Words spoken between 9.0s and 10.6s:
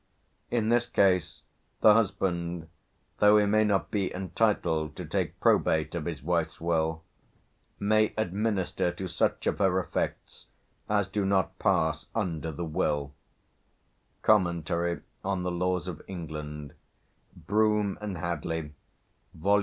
such of her effects